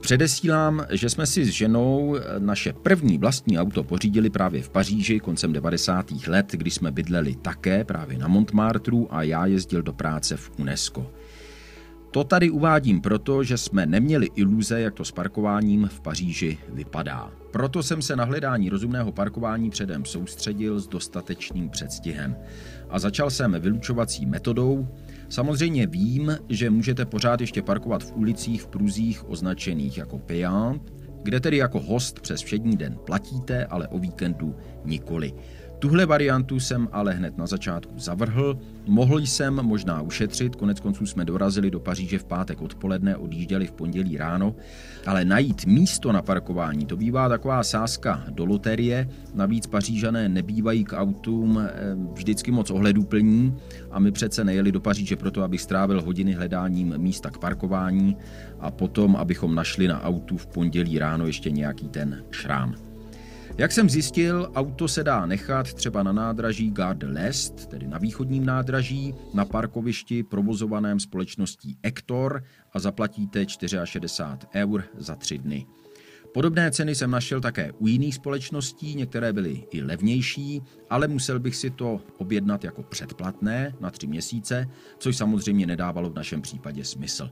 Předesílám, 0.00 0.86
že 0.90 1.10
jsme 1.10 1.26
si 1.26 1.44
s 1.44 1.48
ženou 1.48 2.16
naše 2.38 2.72
první 2.72 3.18
vlastní 3.18 3.58
auto 3.58 3.84
pořídili 3.84 4.30
právě 4.30 4.62
v 4.62 4.70
Paříži 4.70 5.20
koncem 5.20 5.52
90. 5.52 6.06
let, 6.26 6.46
kdy 6.52 6.70
jsme 6.70 6.90
bydleli 6.90 7.34
také 7.34 7.84
právě 7.84 8.18
na 8.18 8.28
Montmartru 8.28 9.14
a 9.14 9.22
já 9.22 9.46
jezdil 9.46 9.82
do 9.82 9.92
práce 9.92 10.36
v 10.36 10.50
UNESCO. 10.58 11.10
To 12.10 12.24
tady 12.24 12.50
uvádím 12.50 13.00
proto, 13.00 13.44
že 13.44 13.58
jsme 13.58 13.86
neměli 13.86 14.28
iluze, 14.34 14.80
jak 14.80 14.94
to 14.94 15.04
s 15.04 15.12
parkováním 15.12 15.88
v 15.92 16.00
Paříži 16.00 16.58
vypadá. 16.68 17.30
Proto 17.50 17.82
jsem 17.82 18.02
se 18.02 18.16
na 18.16 18.24
hledání 18.24 18.68
rozumného 18.68 19.12
parkování 19.12 19.70
předem 19.70 20.04
soustředil 20.04 20.80
s 20.80 20.88
dostatečným 20.88 21.68
předstihem. 21.68 22.36
A 22.90 22.98
začal 22.98 23.30
jsem 23.30 23.56
vylučovací 23.60 24.26
metodou, 24.26 24.88
Samozřejmě 25.30 25.86
vím, 25.86 26.38
že 26.48 26.70
můžete 26.70 27.04
pořád 27.04 27.40
ještě 27.40 27.62
parkovat 27.62 28.04
v 28.04 28.16
ulicích 28.16 28.62
v 28.62 28.66
pruzích 28.66 29.28
označených 29.28 29.98
jako 29.98 30.18
payant, 30.18 30.92
kde 31.22 31.40
tedy 31.40 31.56
jako 31.56 31.80
host 31.80 32.20
přes 32.20 32.42
všední 32.42 32.76
den 32.76 32.98
platíte, 33.06 33.64
ale 33.64 33.88
o 33.88 33.98
víkendu 33.98 34.56
nikoli. 34.84 35.32
Tuhle 35.80 36.06
variantu 36.06 36.60
jsem 36.60 36.88
ale 36.92 37.12
hned 37.12 37.38
na 37.38 37.46
začátku 37.46 37.98
zavrhl. 37.98 38.58
Mohl 38.86 39.18
jsem 39.18 39.54
možná 39.54 40.02
ušetřit, 40.02 40.56
konec 40.56 40.80
konců 40.80 41.06
jsme 41.06 41.24
dorazili 41.24 41.70
do 41.70 41.80
Paříže 41.80 42.18
v 42.18 42.24
pátek 42.24 42.62
odpoledne, 42.62 43.16
odjížděli 43.16 43.66
v 43.66 43.72
pondělí 43.72 44.16
ráno, 44.16 44.54
ale 45.06 45.24
najít 45.24 45.66
místo 45.66 46.12
na 46.12 46.22
parkování, 46.22 46.86
to 46.86 46.96
bývá 46.96 47.28
taková 47.28 47.62
sázka 47.62 48.24
do 48.30 48.44
loterie, 48.44 49.08
navíc 49.34 49.66
Pařížané 49.66 50.28
nebývají 50.28 50.84
k 50.84 50.96
autům 50.96 51.58
eh, 51.58 51.72
vždycky 52.12 52.50
moc 52.50 52.70
ohleduplní 52.70 53.56
a 53.90 53.98
my 53.98 54.12
přece 54.12 54.44
nejeli 54.44 54.72
do 54.72 54.80
Paříže 54.80 55.16
proto, 55.16 55.42
abych 55.42 55.60
strávil 55.60 56.02
hodiny 56.02 56.32
hledáním 56.32 56.98
místa 56.98 57.30
k 57.30 57.38
parkování 57.38 58.16
a 58.60 58.70
potom, 58.70 59.16
abychom 59.16 59.54
našli 59.54 59.88
na 59.88 60.02
autu 60.02 60.36
v 60.36 60.46
pondělí 60.46 60.98
ráno 60.98 61.26
ještě 61.26 61.50
nějaký 61.50 61.88
ten 61.88 62.24
šrám. 62.30 62.89
Jak 63.60 63.72
jsem 63.72 63.90
zjistil, 63.90 64.50
auto 64.54 64.88
se 64.88 65.04
dá 65.04 65.26
nechat 65.26 65.74
třeba 65.74 66.02
na 66.02 66.12
nádraží 66.12 66.70
Gare 66.70 67.08
l'Est, 67.08 67.66
tedy 67.66 67.88
na 67.88 67.98
východním 67.98 68.46
nádraží, 68.46 69.14
na 69.34 69.44
parkovišti 69.44 70.22
provozovaném 70.22 71.00
společností 71.00 71.78
Ektor 71.82 72.42
a 72.72 72.78
zaplatíte 72.78 73.48
64 73.48 74.06
eur 74.54 74.84
za 74.98 75.14
tři 75.14 75.38
dny. 75.38 75.66
Podobné 76.34 76.70
ceny 76.70 76.94
jsem 76.94 77.10
našel 77.10 77.40
také 77.40 77.72
u 77.78 77.86
jiných 77.86 78.14
společností, 78.14 78.94
některé 78.94 79.32
byly 79.32 79.64
i 79.70 79.82
levnější, 79.82 80.62
ale 80.90 81.08
musel 81.08 81.38
bych 81.38 81.56
si 81.56 81.70
to 81.70 82.00
objednat 82.18 82.64
jako 82.64 82.82
předplatné 82.82 83.74
na 83.80 83.90
tři 83.90 84.06
měsíce, 84.06 84.68
což 84.98 85.16
samozřejmě 85.16 85.66
nedávalo 85.66 86.10
v 86.10 86.14
našem 86.14 86.42
případě 86.42 86.84
smysl. 86.84 87.30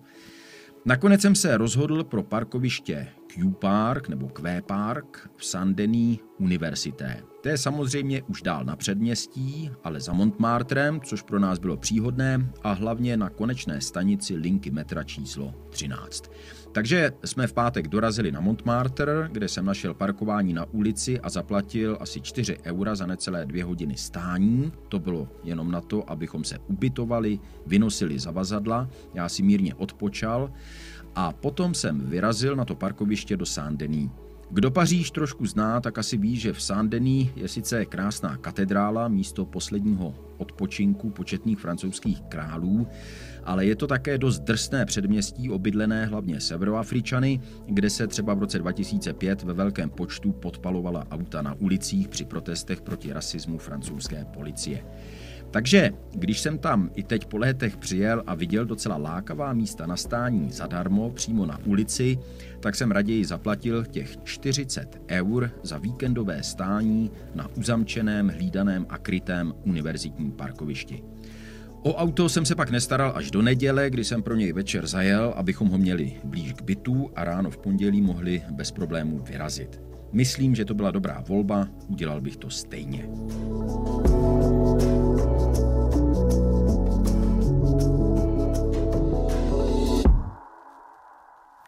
Nakonec 0.84 1.20
jsem 1.20 1.34
se 1.34 1.56
rozhodl 1.56 2.04
pro 2.04 2.22
parkoviště 2.22 3.08
Q 3.28 3.50
Park 3.50 4.08
nebo 4.08 4.28
Q 4.28 4.62
Park 4.66 5.30
v 5.36 5.44
Saint-Denis 5.44 6.18
univerzité. 6.38 7.22
To 7.42 7.48
je 7.48 7.58
samozřejmě 7.58 8.22
už 8.22 8.42
dál 8.42 8.64
na 8.64 8.76
předměstí, 8.76 9.70
ale 9.84 10.00
za 10.00 10.12
Montmartrem, 10.12 11.00
což 11.00 11.22
pro 11.22 11.38
nás 11.38 11.58
bylo 11.58 11.76
příhodné 11.76 12.50
a 12.62 12.72
hlavně 12.72 13.16
na 13.16 13.30
konečné 13.30 13.80
stanici 13.80 14.36
linky 14.36 14.70
metra 14.70 15.04
číslo 15.04 15.54
13. 15.70 16.30
Takže 16.72 17.12
jsme 17.24 17.46
v 17.46 17.52
pátek 17.52 17.88
dorazili 17.88 18.32
na 18.32 18.40
Montmartre, 18.40 19.28
kde 19.32 19.48
jsem 19.48 19.64
našel 19.64 19.94
parkování 19.94 20.52
na 20.52 20.64
ulici 20.64 21.20
a 21.20 21.30
zaplatil 21.30 21.98
asi 22.00 22.20
4 22.20 22.58
eura 22.64 22.94
za 22.94 23.06
necelé 23.06 23.46
dvě 23.46 23.64
hodiny 23.64 23.96
stání. 23.96 24.72
To 24.88 24.98
bylo 24.98 25.28
jenom 25.44 25.70
na 25.70 25.80
to, 25.80 26.10
abychom 26.10 26.44
se 26.44 26.58
ubytovali, 26.58 27.38
vynosili 27.66 28.18
zavazadla, 28.18 28.88
já 29.14 29.28
si 29.28 29.42
mírně 29.42 29.74
odpočal 29.74 30.52
a 31.20 31.32
potom 31.32 31.74
jsem 31.74 32.00
vyrazil 32.00 32.56
na 32.56 32.64
to 32.64 32.74
parkoviště 32.74 33.36
do 33.36 33.46
Saint-Denis. 33.46 34.10
Kdo 34.50 34.70
Paříž 34.70 35.10
trošku 35.10 35.46
zná, 35.46 35.80
tak 35.80 35.98
asi 35.98 36.16
ví, 36.16 36.36
že 36.36 36.52
v 36.52 36.62
Saint-Denis 36.62 37.28
je 37.36 37.48
sice 37.48 37.84
krásná 37.84 38.36
katedrála, 38.36 39.08
místo 39.08 39.44
posledního 39.44 40.14
odpočinku 40.36 41.10
početných 41.10 41.58
francouzských 41.58 42.20
králů, 42.20 42.86
ale 43.44 43.66
je 43.66 43.76
to 43.76 43.86
také 43.86 44.18
dost 44.18 44.38
drsné 44.38 44.86
předměstí 44.86 45.50
obydlené 45.50 46.06
hlavně 46.06 46.40
severoafričany, 46.40 47.40
kde 47.66 47.90
se 47.90 48.06
třeba 48.06 48.34
v 48.34 48.38
roce 48.38 48.58
2005 48.58 49.42
ve 49.42 49.52
velkém 49.52 49.90
počtu 49.90 50.32
podpalovala 50.32 51.06
auta 51.10 51.42
na 51.42 51.54
ulicích 51.54 52.08
při 52.08 52.24
protestech 52.24 52.80
proti 52.80 53.12
rasismu 53.12 53.58
francouzské 53.58 54.24
policie. 54.24 54.84
Takže 55.50 55.90
když 56.14 56.40
jsem 56.40 56.58
tam 56.58 56.90
i 56.94 57.02
teď 57.02 57.26
po 57.26 57.36
létech 57.36 57.76
přijel 57.76 58.22
a 58.26 58.34
viděl 58.34 58.64
docela 58.64 58.96
lákavá 58.96 59.52
místa 59.52 59.86
na 59.86 59.96
stání 59.96 60.52
zadarmo 60.52 61.10
přímo 61.10 61.46
na 61.46 61.58
ulici, 61.64 62.18
tak 62.60 62.74
jsem 62.74 62.90
raději 62.90 63.24
zaplatil 63.24 63.84
těch 63.84 64.16
40 64.24 65.00
eur 65.08 65.50
za 65.62 65.78
víkendové 65.78 66.42
stání 66.42 67.10
na 67.34 67.48
uzamčeném, 67.56 68.28
hlídaném 68.28 68.86
a 68.88 68.98
krytém 68.98 69.54
univerzitním 69.64 70.32
parkovišti. 70.32 71.02
O 71.82 71.94
auto 71.94 72.28
jsem 72.28 72.44
se 72.44 72.54
pak 72.54 72.70
nestaral 72.70 73.12
až 73.16 73.30
do 73.30 73.42
neděle, 73.42 73.90
kdy 73.90 74.04
jsem 74.04 74.22
pro 74.22 74.34
něj 74.34 74.52
večer 74.52 74.86
zajel, 74.86 75.34
abychom 75.36 75.68
ho 75.68 75.78
měli 75.78 76.12
blíž 76.24 76.52
k 76.52 76.62
bytu 76.62 77.10
a 77.16 77.24
ráno 77.24 77.50
v 77.50 77.58
pondělí 77.58 78.00
mohli 78.00 78.42
bez 78.50 78.70
problémů 78.70 79.18
vyrazit. 79.18 79.87
Myslím, 80.12 80.54
že 80.54 80.64
to 80.64 80.74
byla 80.74 80.90
dobrá 80.90 81.20
volba, 81.20 81.68
udělal 81.86 82.20
bych 82.20 82.36
to 82.36 82.50
stejně. 82.50 83.08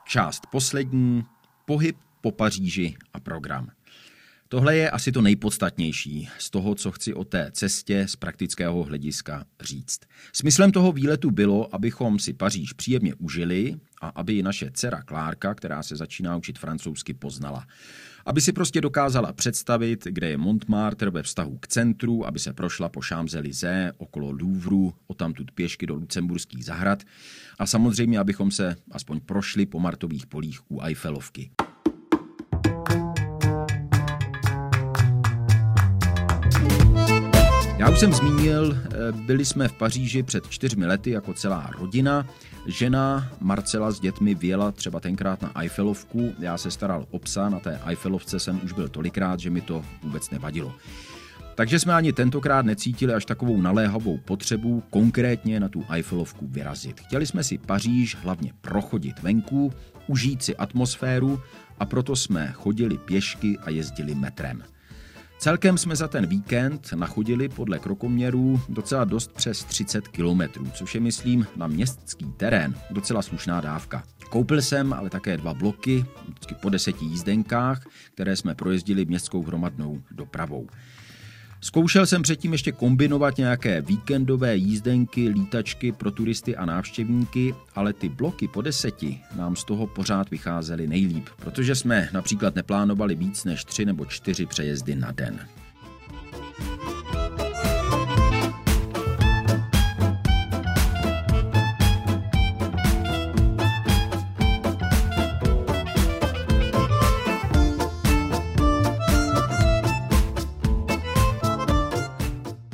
Část 0.09 0.47
poslední. 0.51 1.25
Pohyb 1.67 1.97
po 2.21 2.33
Paříži 2.33 2.95
a 3.13 3.21
program. 3.21 3.71
Tohle 4.49 4.77
je 4.77 4.91
asi 4.91 5.13
to 5.13 5.23
nejpodstatnější 5.23 6.29
z 6.39 6.51
toho, 6.51 6.75
co 6.75 6.93
chci 6.93 7.15
o 7.15 7.25
té 7.25 7.51
cestě 7.53 8.09
z 8.09 8.17
praktického 8.17 8.83
hlediska 8.83 9.45
říct. 9.61 10.01
Smyslem 10.33 10.73
toho 10.73 10.93
výletu 10.93 11.31
bylo, 11.31 11.75
abychom 11.75 12.19
si 12.19 12.33
Paříž 12.33 12.73
příjemně 12.73 13.15
užili 13.15 13.77
a 14.01 14.09
aby 14.09 14.39
i 14.39 14.43
naše 14.43 14.71
dcera 14.71 15.03
Klárka, 15.03 15.55
která 15.55 15.83
se 15.83 15.97
začíná 15.97 16.37
učit 16.37 16.59
francouzsky, 16.59 17.15
poznala. 17.15 17.67
Aby 18.31 18.41
si 18.41 18.53
prostě 18.53 18.81
dokázala 18.81 19.33
představit, 19.33 20.05
kde 20.11 20.29
je 20.29 20.37
Montmartre 20.37 21.11
ve 21.11 21.23
vztahu 21.23 21.59
k 21.59 21.69
centru, 21.69 22.27
aby 22.27 22.39
se 22.39 22.53
prošla 22.53 22.89
po 22.89 23.01
Champs-Élysées, 23.01 23.93
okolo 23.99 24.31
Louvru, 24.31 24.95
o 25.07 25.15
tamtud 25.15 25.51
pěšky 25.51 25.87
do 25.87 25.95
lucemburských 25.95 26.65
zahrad 26.65 27.03
a 27.59 27.67
samozřejmě, 27.67 28.19
abychom 28.19 28.51
se 28.51 28.77
aspoň 28.91 29.21
prošli 29.21 29.67
po 29.67 29.81
martových 29.81 30.27
polích 30.27 30.71
u 30.71 30.83
Eiffelovky. 30.83 31.51
Já 37.81 37.91
už 37.91 37.99
jsem 37.99 38.13
zmínil, 38.13 38.77
eh, 38.77 39.13
byli 39.13 39.45
jsme 39.45 39.69
v 39.69 39.73
Paříži 39.73 40.23
před 40.23 40.49
čtyřmi 40.49 40.87
lety 40.87 41.11
jako 41.11 41.35
celá 41.35 41.71
rodina. 41.79 42.27
Žena 42.67 43.29
Marcela 43.41 43.91
s 43.91 44.01
dětmi 44.01 44.35
věla 44.35 44.73
třeba 44.73 45.01
tenkrát 45.01 45.43
na 45.43 45.61
Eiffelovku. 45.61 46.35
Já 46.39 46.59
se 46.59 46.71
staral 46.71 47.07
o 47.11 47.19
psa, 47.19 47.49
na 47.49 47.61
té 47.61 47.81
Eiffelovce 47.87 48.41
jsem 48.41 48.61
už 48.65 48.73
byl 48.73 48.89
tolikrát, 48.89 49.41
že 49.41 49.51
mi 49.51 49.61
to 49.61 49.85
vůbec 50.03 50.31
nevadilo. 50.31 50.75
Takže 51.55 51.79
jsme 51.79 51.95
ani 51.95 52.13
tentokrát 52.13 52.67
necítili 52.67 53.15
až 53.15 53.25
takovou 53.25 53.61
naléhavou 53.61 54.19
potřebu 54.19 54.83
konkrétně 54.91 55.61
na 55.61 55.69
tu 55.69 55.85
Eiffelovku 55.91 56.47
vyrazit. 56.47 57.01
Chtěli 57.01 57.27
jsme 57.27 57.45
si 57.45 57.59
Paříž 57.59 58.17
hlavně 58.17 58.53
prochodit 58.61 59.23
venku, 59.23 59.73
užít 60.07 60.43
si 60.43 60.57
atmosféru 60.57 61.41
a 61.79 61.87
proto 61.87 62.17
jsme 62.17 62.53
chodili 62.53 62.99
pěšky 62.99 63.59
a 63.59 63.71
jezdili 63.71 64.15
metrem. 64.15 64.63
Celkem 65.41 65.79
jsme 65.79 65.97
za 65.97 66.09
ten 66.09 66.27
víkend 66.27 66.93
nachodili 66.95 67.49
podle 67.49 67.79
krokoměrů 67.79 68.61
docela 68.69 69.05
dost 69.05 69.33
přes 69.33 69.65
30 69.65 70.09
kilometrů, 70.09 70.71
což 70.75 70.95
je, 70.95 71.01
myslím, 71.01 71.47
na 71.57 71.67
městský 71.67 72.33
terén 72.37 72.75
docela 72.91 73.23
slušná 73.23 73.61
dávka. 73.61 74.03
Koupil 74.31 74.63
jsem 74.63 74.93
ale 74.93 75.11
také 75.11 75.37
dva 75.37 75.55
bloky, 75.55 76.05
po 76.63 76.69
deseti 76.69 77.05
jízdenkách, 77.05 77.87
které 78.15 78.37
jsme 78.37 78.55
projezdili 78.55 79.05
městskou 79.05 79.43
hromadnou 79.43 80.03
dopravou. 80.11 80.67
Zkoušel 81.63 82.07
jsem 82.07 82.23
předtím 82.23 82.53
ještě 82.53 82.73
kombinovat 82.73 83.39
nějaké 83.39 83.81
víkendové 83.81 84.57
jízdenky, 84.57 85.29
lítačky 85.29 85.93
pro 85.93 86.11
turisty 86.11 86.57
a 86.57 86.65
návštěvníky, 86.65 87.55
ale 87.75 87.93
ty 87.93 88.09
bloky 88.09 88.49
po 88.49 88.63
deseti 88.63 89.21
nám 89.37 89.57
z 89.57 89.65
toho 89.65 89.87
pořád 89.87 90.31
vycházely 90.31 90.87
nejlíp, 90.87 91.29
protože 91.37 91.75
jsme 91.75 92.09
například 92.13 92.55
neplánovali 92.55 93.15
víc 93.15 93.45
než 93.45 93.65
tři 93.65 93.85
nebo 93.85 94.07
čtyři 94.07 94.47
přejezdy 94.47 94.95
na 94.97 95.13
den. 95.13 95.41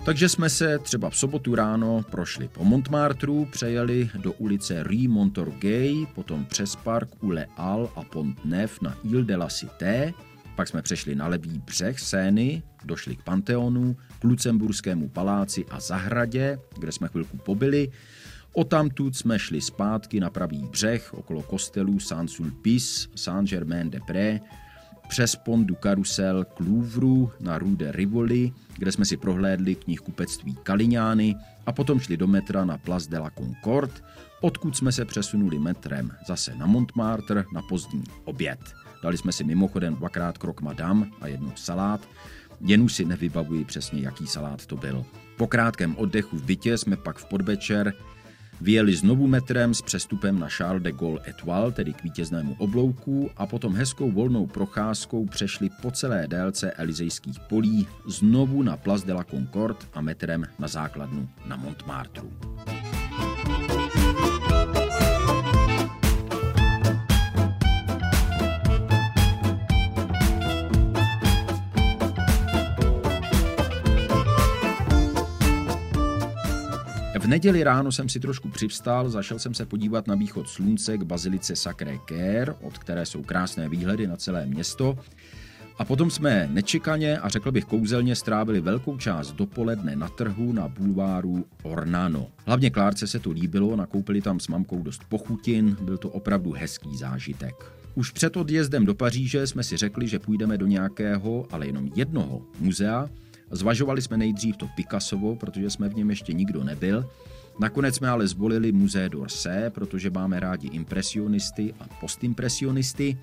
Takže 0.07 0.29
jsme 0.29 0.51
se 0.51 0.79
třeba 0.79 1.11
v 1.11 1.17
sobotu 1.17 1.55
ráno 1.55 2.05
prošli 2.11 2.49
po 2.49 2.65
Montmartru, 2.65 3.45
přejeli 3.45 4.11
do 4.19 4.33
ulice 4.33 4.83
Rue 4.83 5.09
Montorgueil, 5.09 6.07
potom 6.15 6.45
přes 6.45 6.77
park 6.77 7.09
u 7.21 7.31
Le 7.31 7.47
Al 7.57 7.91
a 7.97 8.03
Pont 8.03 8.45
Neuf 8.45 8.81
na 8.81 8.99
Ile 9.05 9.23
de 9.23 9.37
la 9.37 9.49
Cité, 9.49 10.13
pak 10.57 10.69
jsme 10.69 10.83
přešli 10.83 11.15
na 11.15 11.29
levý 11.29 11.59
břeh 11.59 12.01
Sény, 12.01 12.63
došli 12.85 13.17
k 13.17 13.23
Panteonu, 13.23 13.97
k 14.19 14.25
Lucemburskému 14.25 15.09
paláci 15.09 15.65
a 15.71 15.81
zahradě, 15.81 16.59
kde 16.79 16.93
jsme 16.93 17.09
chvilku 17.09 17.37
pobyli. 17.37 17.91
O 18.53 18.65
tamtud 18.65 19.17
jsme 19.17 19.39
šli 19.39 19.61
zpátky 19.61 20.21
na 20.21 20.31
pravý 20.31 20.69
břeh 20.71 21.15
okolo 21.15 21.43
kostelů 21.43 22.01
Saint-Sulpice, 22.01 23.09
Saint-Germain-des-Prés, 23.15 24.41
přes 25.09 25.37
Pont 25.37 25.67
du 25.67 25.77
Carusel 25.83 26.45
k 26.45 26.61
Louvru 26.61 27.33
na 27.41 27.59
Rue 27.59 27.77
de 27.77 27.93
Rivoli, 27.93 28.53
kde 28.79 28.93
jsme 28.93 29.05
si 29.05 29.17
prohlédli 29.17 29.75
knihkupectví 29.75 30.57
Kaliňány 30.63 31.35
a 31.67 31.73
potom 31.73 32.01
šli 32.01 32.17
do 32.17 32.27
metra 32.27 32.65
na 32.65 32.79
Place 32.79 33.11
de 33.11 33.19
la 33.19 33.31
Concorde, 33.31 33.93
odkud 34.41 34.77
jsme 34.77 34.93
se 34.93 35.05
přesunuli 35.05 35.59
metrem 35.59 36.11
zase 36.27 36.55
na 36.55 36.67
Montmartre 36.67 37.45
na 37.55 37.63
pozdní 37.63 38.05
oběd. 38.25 38.59
Dali 39.03 39.19
jsme 39.19 39.33
si 39.33 39.45
mimochodem 39.45 39.95
dvakrát 39.95 40.39
krok 40.39 40.61
madam 40.61 41.13
a 41.21 41.27
jednu 41.27 41.53
salát, 41.55 42.09
jen 42.61 42.83
už 42.83 42.95
si 42.95 43.05
nevybavuji 43.05 43.65
přesně, 43.65 44.01
jaký 44.01 44.27
salát 44.27 44.67
to 44.67 44.77
byl. 44.77 45.05
Po 45.37 45.47
krátkém 45.47 45.97
oddechu 45.97 46.37
v 46.37 46.45
bytě 46.45 46.79
jsme 46.79 46.97
pak 46.97 47.19
v 47.19 47.25
podvečer 47.25 47.93
Vyjeli 48.61 48.97
znovu 48.97 49.27
metrem 49.27 49.75
s 49.75 49.83
přestupem 49.83 50.39
na 50.39 50.49
Charles 50.49 50.83
de 50.83 50.93
Gaulle 50.93 51.21
Etoile, 51.27 51.73
tedy 51.73 51.93
k 51.93 52.03
vítěznému 52.03 52.57
oblouku, 52.59 53.31
a 53.37 53.47
potom 53.47 53.75
hezkou 53.75 54.11
volnou 54.11 54.47
procházkou 54.47 55.27
přešli 55.27 55.71
po 55.83 55.91
celé 55.91 56.27
délce 56.27 56.71
Elizejských 56.71 57.41
polí 57.41 57.87
znovu 58.07 58.63
na 58.63 58.77
Place 58.77 59.07
de 59.07 59.13
la 59.13 59.25
Concorde 59.25 59.87
a 59.95 60.01
metrem 60.01 60.47
na 60.59 60.69
základnu 60.69 61.29
na 61.47 61.57
Montmartre. 61.57 62.23
V 77.27 77.29
neděli 77.29 77.65
ráno 77.65 77.93
jsem 77.93 78.09
si 78.09 78.21
trošku 78.21 78.49
přivstal, 78.49 79.11
zašel 79.11 79.39
jsem 79.39 79.55
se 79.55 79.67
podívat 79.67 80.07
na 80.07 80.15
východ 80.15 80.49
slunce 80.49 80.99
k 80.99 81.03
bazilice 81.03 81.57
Sacré 81.57 81.97
Cœur, 81.97 82.55
od 82.63 82.79
které 82.79 83.07
jsou 83.07 83.23
krásné 83.23 83.69
výhledy 83.69 84.07
na 84.07 84.17
celé 84.17 84.47
město. 84.47 84.99
A 85.79 85.85
potom 85.85 86.11
jsme 86.11 86.49
nečekaně 86.53 87.19
a 87.19 87.29
řekl 87.29 87.53
bych 87.53 87.65
kouzelně 87.65 88.17
strávili 88.17 88.61
velkou 88.61 88.99
část 88.99 89.33
dopoledne 89.33 89.97
na 89.97 90.09
trhu 90.09 90.53
na 90.53 90.69
bulváru 90.69 91.45
Ornano. 91.63 92.27
Hlavně 92.45 92.71
Klárce 92.71 93.07
se 93.07 93.19
to 93.19 93.31
líbilo, 93.31 93.77
nakoupili 93.77 94.23
tam 94.23 94.41
s 94.41 94.49
mamkou 94.49 94.83
dost 94.83 95.05
pochutin, 95.09 95.77
byl 95.81 95.99
to 95.99 96.09
opravdu 96.09 96.53
hezký 96.53 96.97
zážitek. 96.97 97.55
Už 97.95 98.11
před 98.11 98.37
odjezdem 98.37 98.87
do 98.87 98.95
Paříže 98.95 99.47
jsme 99.47 99.65
si 99.65 99.77
řekli, 99.77 100.09
že 100.09 100.19
půjdeme 100.19 100.59
do 100.59 100.67
nějakého, 100.67 101.47
ale 101.51 101.67
jenom 101.67 101.91
jednoho 101.95 102.43
muzea, 102.61 103.09
Zvažovali 103.51 104.03
jsme 104.03 104.17
nejdřív 104.17 104.57
to 104.57 104.69
Picassovo, 104.77 105.37
protože 105.37 105.71
jsme 105.71 105.89
v 105.89 105.95
něm 105.95 106.11
ještě 106.11 106.33
nikdo 106.33 106.65
nebyl. 106.65 107.11
Nakonec 107.61 107.97
jsme 107.97 108.09
ale 108.09 108.29
zvolili 108.29 108.73
Musée 108.73 109.09
d'Orsay, 109.09 109.71
protože 109.71 110.11
máme 110.11 110.41
rádi 110.41 110.69
impresionisty 110.69 111.75
a 111.81 111.85
postimpresionisty 112.01 113.19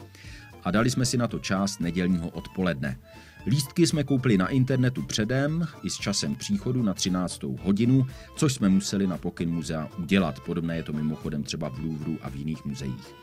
a 0.63 0.71
dali 0.71 0.89
jsme 0.89 1.05
si 1.05 1.17
na 1.17 1.27
to 1.27 1.39
část 1.39 1.79
nedělního 1.79 2.29
odpoledne. 2.29 2.97
Lístky 3.45 3.87
jsme 3.87 4.03
koupili 4.03 4.37
na 4.37 4.47
internetu 4.47 5.01
předem 5.01 5.67
i 5.83 5.89
s 5.89 5.97
časem 5.97 6.35
příchodu 6.35 6.83
na 6.83 6.93
13. 6.93 7.43
hodinu, 7.43 8.07
což 8.35 8.53
jsme 8.53 8.69
museli 8.69 9.07
na 9.07 9.17
pokyn 9.17 9.49
muzea 9.49 9.89
udělat. 9.99 10.39
Podobné 10.39 10.75
je 10.75 10.83
to 10.83 10.93
mimochodem 10.93 11.43
třeba 11.43 11.69
v 11.69 11.79
Louvru 11.79 12.17
a 12.21 12.29
v 12.29 12.35
jiných 12.35 12.65
muzeích. 12.65 13.22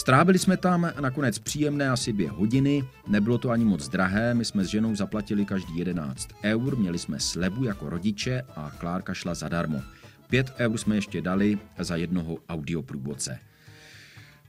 Strávili 0.00 0.38
jsme 0.38 0.56
tam 0.56 0.92
nakonec 1.00 1.38
příjemné 1.38 1.90
asi 1.90 2.12
dvě 2.12 2.30
hodiny, 2.30 2.84
nebylo 3.06 3.38
to 3.38 3.50
ani 3.50 3.64
moc 3.64 3.88
drahé, 3.88 4.34
my 4.34 4.44
jsme 4.44 4.64
s 4.64 4.68
ženou 4.68 4.94
zaplatili 4.94 5.44
každý 5.44 5.78
11 5.78 6.28
eur, 6.44 6.76
měli 6.76 6.98
jsme 6.98 7.20
slebu 7.20 7.64
jako 7.64 7.90
rodiče 7.90 8.42
a 8.56 8.70
Klárka 8.78 9.14
šla 9.14 9.34
zadarmo. 9.34 9.82
5 10.30 10.54
eur 10.58 10.78
jsme 10.78 10.94
ještě 10.94 11.20
dali 11.20 11.58
za 11.78 11.96
jednoho 11.96 12.38
audioprůvodce. 12.48 13.38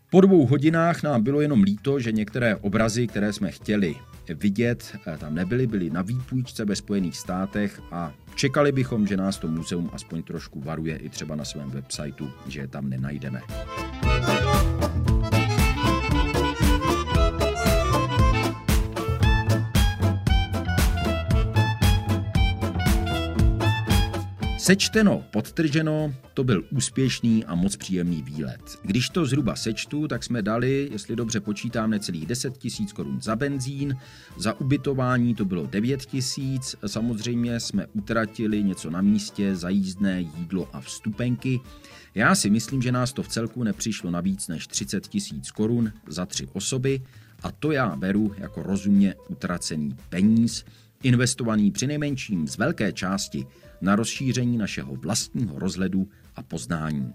Po 0.09 0.21
dvou 0.21 0.47
hodinách 0.47 1.03
nám 1.03 1.23
bylo 1.23 1.41
jenom 1.41 1.63
líto, 1.63 1.99
že 1.99 2.11
některé 2.11 2.55
obrazy, 2.55 3.07
které 3.07 3.33
jsme 3.33 3.51
chtěli 3.51 3.95
vidět, 4.33 4.97
eh, 5.07 5.17
tam 5.17 5.35
nebyly, 5.35 5.67
byly 5.67 5.89
na 5.89 6.01
výpůjčce 6.01 6.65
ve 6.65 6.75
Spojených 6.75 7.17
státech 7.17 7.81
a 7.91 8.13
čekali 8.35 8.71
bychom, 8.71 9.07
že 9.07 9.17
nás 9.17 9.37
to 9.37 9.47
muzeum 9.47 9.89
aspoň 9.93 10.23
trošku 10.23 10.61
varuje 10.61 10.97
i 10.97 11.09
třeba 11.09 11.35
na 11.35 11.45
svém 11.45 11.69
websiteu, 11.69 12.27
že 12.47 12.59
je 12.59 12.67
tam 12.67 12.89
nenajdeme. 12.89 13.41
Sečteno, 24.71 25.25
podtrženo, 25.31 26.15
to 26.33 26.43
byl 26.43 26.63
úspěšný 26.69 27.45
a 27.45 27.55
moc 27.55 27.75
příjemný 27.75 28.23
výlet. 28.23 28.61
Když 28.83 29.09
to 29.09 29.25
zhruba 29.25 29.55
sečtu, 29.55 30.07
tak 30.07 30.23
jsme 30.23 30.41
dali, 30.41 30.89
jestli 30.91 31.15
dobře 31.15 31.39
počítám, 31.39 31.89
necelých 31.89 32.25
10 32.25 32.57
tisíc 32.57 32.93
korun 32.93 33.21
za 33.21 33.35
benzín, 33.35 33.97
za 34.37 34.59
ubytování 34.59 35.35
to 35.35 35.45
bylo 35.45 35.65
9 35.67 36.05
tisíc, 36.05 36.75
samozřejmě 36.87 37.59
jsme 37.59 37.87
utratili 37.87 38.63
něco 38.63 38.89
na 38.89 39.01
místě, 39.01 39.55
za 39.55 39.69
jízdné, 39.69 40.21
jídlo 40.21 40.69
a 40.73 40.81
vstupenky. 40.81 41.59
Já 42.15 42.35
si 42.35 42.49
myslím, 42.49 42.81
že 42.81 42.91
nás 42.91 43.13
to 43.13 43.23
v 43.23 43.27
celku 43.27 43.63
nepřišlo 43.63 44.11
na 44.11 44.21
víc 44.21 44.47
než 44.47 44.67
30 44.67 45.07
tisíc 45.07 45.51
korun 45.51 45.93
za 46.07 46.25
tři 46.25 46.47
osoby 46.53 47.01
a 47.43 47.51
to 47.51 47.71
já 47.71 47.95
beru 47.95 48.35
jako 48.37 48.63
rozumně 48.63 49.15
utracený 49.27 49.95
peníz, 50.09 50.65
investovaný 51.03 51.71
při 51.71 51.87
nejmenším 51.87 52.47
z 52.47 52.57
velké 52.57 52.93
části 52.93 53.47
na 53.81 53.95
rozšíření 53.95 54.57
našeho 54.57 54.95
vlastního 54.95 55.59
rozhledu 55.59 56.09
a 56.35 56.43
poznání. 56.43 57.13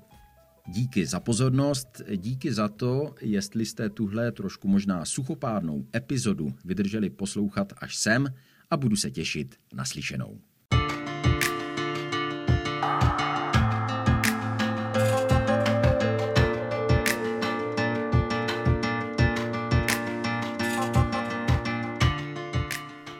Díky 0.68 1.06
za 1.06 1.20
pozornost, 1.20 2.02
díky 2.16 2.52
za 2.52 2.68
to, 2.68 3.14
jestli 3.20 3.66
jste 3.66 3.90
tuhle 3.90 4.32
trošku 4.32 4.68
možná 4.68 5.04
suchopádnou 5.04 5.86
epizodu 5.96 6.54
vydrželi 6.64 7.10
poslouchat 7.10 7.72
až 7.78 7.96
sem 7.96 8.26
a 8.70 8.76
budu 8.76 8.96
se 8.96 9.10
těšit 9.10 9.56
na 9.74 9.84
slyšenou. 9.84 10.38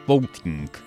Poutník. 0.05 0.86